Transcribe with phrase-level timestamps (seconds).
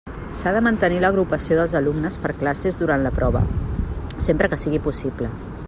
[0.37, 3.43] S'ha de mantenir l'agrupació dels alumnes per classes durant la prova,
[4.29, 5.31] sempre que sigui possible.